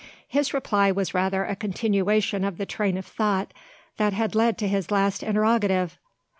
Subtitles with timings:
[0.27, 3.53] His reply was rather a continuation of the train of thought
[3.97, 5.99] that had led to his last interrogative.